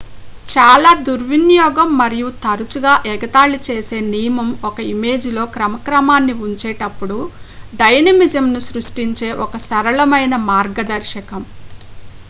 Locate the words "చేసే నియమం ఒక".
3.67-4.79